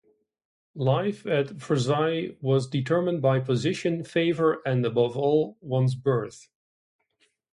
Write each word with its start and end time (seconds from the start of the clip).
Life 0.73 1.27
at 1.27 1.51
Versailles 1.51 2.35
was 2.41 2.65
determined 2.67 3.21
by 3.21 3.39
position, 3.39 4.03
favour, 4.03 4.59
and, 4.65 4.83
above 4.83 5.15
all, 5.15 5.59
one's 5.61 5.93
birth. 5.93 6.49